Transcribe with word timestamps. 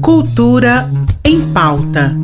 Cultura 0.00 0.90
em 1.22 1.40
pauta. 1.52 2.16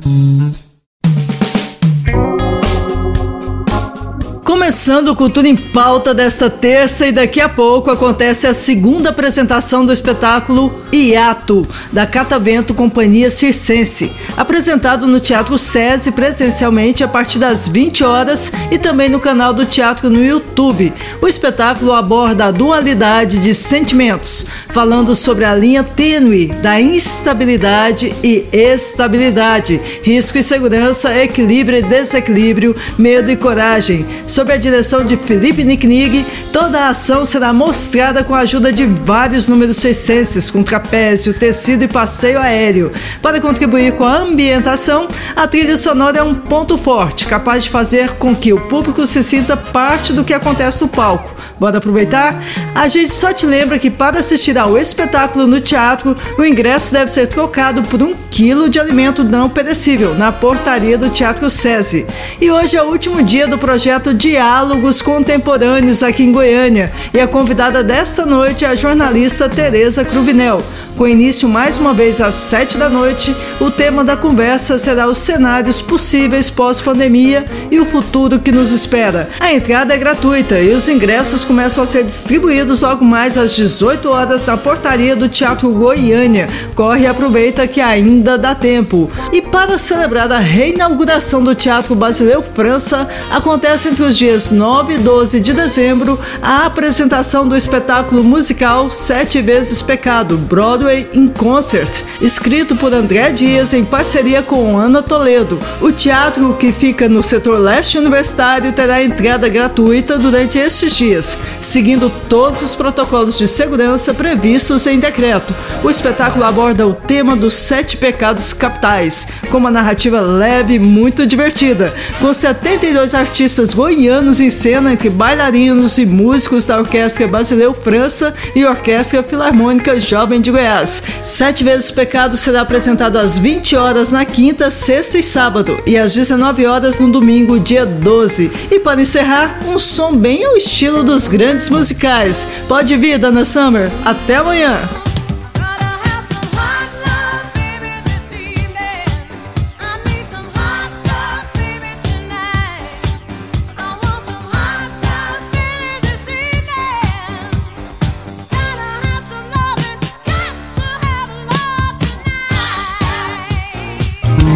Começando 4.65 5.09
o 5.09 5.15
Cultura 5.15 5.47
em 5.47 5.57
Pauta 5.57 6.15
desta 6.15 6.49
terça 6.49 7.07
e 7.07 7.13
daqui 7.13 7.39
a 7.39 7.51
pouco 7.51 7.91
acontece 7.91 8.47
a 8.47 8.55
segunda 8.55 9.11
apresentação 9.11 9.85
do 9.85 9.93
espetáculo 9.93 10.83
Iato, 10.91 11.69
da 11.93 12.07
Catavento 12.07 12.73
Companhia 12.73 13.31
Circense, 13.31 14.11
apresentado 14.39 15.07
no 15.07 15.21
Teatro 15.21 15.59
SESI 15.59 16.13
presencialmente 16.13 17.05
a 17.05 17.09
partir 17.09 17.39
das 17.39 17.69
20 17.69 18.05
horas 18.05 18.51
e 18.71 18.79
também 18.79 19.11
no 19.11 19.21
canal 19.21 19.53
do 19.53 19.67
teatro 19.67 20.09
no 20.09 20.25
YouTube. 20.25 20.95
O 21.21 21.29
espetáculo 21.29 21.93
aborda 21.93 22.47
a 22.47 22.51
dualidade 22.51 23.41
de 23.41 23.55
sentimentos, 23.55 24.47
falando 24.71 25.15
sobre 25.15 25.45
a 25.45 25.55
linha 25.55 25.85
tênue 25.85 26.47
da 26.63 26.81
instabilidade 26.81 28.15
e 28.23 28.47
estabilidade, 28.51 29.79
risco 30.03 30.39
e 30.39 30.43
segurança, 30.43 31.15
equilíbrio 31.15 31.81
e 31.81 31.83
desequilíbrio, 31.83 32.75
medo 32.97 33.31
e 33.31 33.37
coragem. 33.37 34.07
Sobre 34.27 34.54
sob 34.54 34.54
a 34.55 34.59
direção 34.59 35.05
de 35.05 35.17
Felipe 35.17 35.65
Nicknig, 35.65 36.25
toda 36.53 36.81
a 36.81 36.89
ação 36.89 37.25
será 37.25 37.53
mostrada 37.53 38.23
com 38.23 38.35
a 38.35 38.41
ajuda 38.41 38.73
de 38.73 38.85
vários 38.87 39.49
números 39.49 39.77
circenses, 39.77 40.49
com 40.51 40.63
trapézio, 40.63 41.35
tecido 41.35 41.83
e 41.83 41.89
passeio 41.89 42.39
aéreo. 42.39 42.93
Para 43.21 43.41
contribuir 43.41 43.93
com 43.95 44.05
a 44.05 44.19
ambientação, 44.19 45.09
a 45.35 45.47
trilha 45.49 45.77
sonora 45.77 46.19
é 46.19 46.23
um 46.23 46.35
ponto 46.35 46.79
forte, 46.79 47.27
capaz 47.27 47.65
de 47.65 47.71
fazer 47.71 48.15
com 48.15 48.35
que 48.35 48.53
o 48.53 48.61
público 48.61 49.05
se 49.05 49.23
sinta 49.23 49.57
parte 49.57 50.13
do 50.13 50.25
que 50.25 50.33
acontece 50.33 50.81
no 50.83 50.89
palco. 50.89 51.35
Bora 51.59 51.79
aproveitar? 51.79 52.41
A 52.75 52.87
gente 52.89 53.13
só 53.13 53.33
te 53.33 53.47
lembra 53.47 53.79
que 53.79 53.91
para 53.91 54.21
assistir 54.21 54.57
ao 54.57 54.79
espetáculo 54.79 55.47
no 55.47 55.61
teatro, 55.61 56.17
o 56.39 56.45
ingresso 56.45 56.93
deve 56.93 57.11
ser 57.11 57.27
trocado 57.27 57.83
por 57.83 58.01
um 58.01 58.15
quilo 58.31 58.69
de 58.69 58.79
alimento 58.79 59.25
não 59.25 59.49
perecível 59.49 60.15
na 60.15 60.31
portaria 60.31 60.97
do 60.97 61.11
Teatro 61.11 61.51
SESI. 61.51 62.07
E 62.41 62.51
hoje 62.51 62.77
é 62.77 62.83
o 62.83 62.87
último 62.87 63.23
dia 63.23 63.49
do 63.49 63.59
projeto 63.59 64.15
de 64.15 64.37
Diálogos 64.45 65.01
Contemporâneos 65.01 66.03
aqui 66.03 66.23
em 66.23 66.31
Goiânia 66.31 66.93
e 67.15 67.19
a 67.19 67.27
convidada 67.27 67.83
desta 67.83 68.27
noite 68.27 68.63
é 68.63 68.69
a 68.69 68.75
jornalista 68.75 69.49
Tereza 69.49 70.05
Cruvinel. 70.05 70.63
Com 70.99 71.09
início 71.09 71.49
mais 71.49 71.79
uma 71.79 71.93
vez 71.93 72.21
às 72.21 72.35
sete 72.35 72.79
da 72.79 72.89
noite, 72.89 73.35
o 73.59 73.69
tema 73.71 74.05
da 74.05 74.17
conversa 74.17 74.79
será 74.79 75.09
os 75.09 75.19
cenários 75.19 75.81
possíveis 75.83 76.51
pós-pandemia 76.51 77.47
e 77.71 77.81
o 77.81 77.87
futuro 77.87 78.39
que 78.39 78.53
nos 78.53 78.71
espera. 78.71 79.29
A 79.41 79.53
entrada 79.53 79.95
é 79.95 79.99
gratuita 79.99 80.61
e 80.61 80.73
os 80.73 80.89
ingressos 80.89 81.45
começam 81.45 81.83
a 81.83 81.87
ser 81.87 82.05
distribuídos 82.05 82.83
logo 82.83 83.05
mais 83.05 83.37
às 83.37 83.57
18 83.57 84.09
horas 84.09 84.47
na 84.47 84.57
portaria 84.57 85.17
do 85.17 85.29
Teatro 85.29 85.71
Goiânia. 85.71 86.49
Corre 86.77 87.05
e 87.05 87.07
aproveita 87.07 87.67
que 87.67 87.81
ainda 87.81 88.39
dá 88.39 88.55
tempo. 88.55 89.11
E 89.33 89.43
para 89.43 89.79
celebrar 89.79 90.31
a 90.31 90.39
reinauguração 90.39 91.43
do 91.43 91.57
Teatro 91.57 91.95
Basileu 91.97 92.43
França, 92.43 93.09
acontece 93.33 93.89
entre 93.89 94.05
os 94.05 94.17
dias 94.17 94.34
9 94.35 94.95
e 94.95 94.99
12 94.99 95.41
de 95.41 95.53
dezembro 95.53 96.19
a 96.43 96.67
apresentação 96.67 97.47
do 97.47 97.57
espetáculo 97.57 98.25
musical 98.25 98.91
Sete 98.91 99.41
Vezes 99.41 99.81
Pecado, 99.81 100.37
Broadway 100.37 101.09
in 101.15 101.29
Concert, 101.29 102.03
escrito 102.21 102.75
por 102.75 102.93
André 102.93 103.31
Dias 103.31 103.73
em 103.73 103.85
parceria 103.85 104.43
com 104.43 104.77
Ana 104.77 105.03
Toledo. 105.03 105.61
O 105.81 105.93
teatro, 105.93 106.55
que 106.55 106.73
fica 106.73 107.09
no 107.09 107.23
setor 107.23 107.61
leste 107.61 107.97
universitário, 107.97 108.73
terá 108.73 109.05
entrada 109.05 109.49
gratuita 109.49 110.19
durante 110.19 110.59
estes 110.59 110.97
dias, 110.97 111.39
seguindo 111.61 112.11
todos 112.29 112.61
os 112.61 112.75
protocolos 112.75 113.39
de 113.39 113.47
segurança 113.47 114.13
previstos 114.13 114.85
em 114.89 114.99
decreto. 114.99 115.55
O 115.85 115.91
espetáculo 115.91 116.45
aborda 116.45 116.89
o 116.89 116.93
tema 116.93 117.37
dos 117.37 117.55
sete 117.55 117.97
pecados 117.97 118.53
capitais, 118.53 119.29
com 119.49 119.59
uma 119.59 119.71
narrativa 119.71 120.21
leve 120.21 120.75
e 120.75 120.79
muito 120.81 121.25
divertida, 121.25 121.95
com 122.21 122.35
72 122.35 123.15
artistas 123.15 123.73
goianos 123.73 124.24
em 124.41 124.51
cena 124.51 124.93
entre 124.93 125.09
bailarinos 125.09 125.99
e 125.99 126.05
músicos 126.05 126.67
da 126.67 126.79
Orquestra 126.79 127.29
Basileu 127.29 127.73
França 127.73 128.35
e 128.57 128.65
Orquestra 128.65 129.23
Filarmônica 129.23 129.99
Jovem 130.01 130.41
de 130.41 130.51
Goiás. 130.51 130.65
Goiás. 130.65 131.03
Sete 131.23 131.63
vezes 131.63 131.91
pecado 131.91 132.37
será 132.37 132.63
apresentado 132.63 133.19
às 133.19 133.39
20 133.39 133.77
horas 133.77 134.11
na 134.11 134.25
quinta, 134.25 134.71
sexta 134.71 135.19
e 135.19 135.23
sábado 135.23 135.77
e 135.87 135.97
às 135.97 136.15
19 136.15 136.67
horas 136.67 136.99
no 136.99 137.11
domingo, 137.11 137.61
dia 137.61 137.85
12. 137.85 138.51
E 138.71 138.81
para 138.81 139.01
encerrar, 139.01 139.61
um 139.67 139.79
som 139.79 140.17
bem 140.17 140.45
ao 140.45 140.57
estilo 140.57 141.05
dos 141.05 141.29
grandes 141.29 141.69
musicais. 141.69 142.47
Pode 142.67 142.97
vir, 142.97 143.19
Dana 143.19 143.45
Summer. 143.45 143.91
Até 144.05 144.37
amanhã. 144.37 144.89